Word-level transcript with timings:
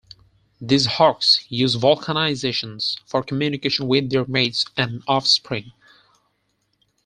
These 0.59 0.87
hawks 0.87 1.45
use 1.47 1.75
vocalizations 1.75 2.97
for 3.05 3.21
communication 3.21 3.87
with 3.87 4.09
their 4.09 4.25
mates 4.25 4.65
and 4.75 5.03
offspring. 5.07 5.73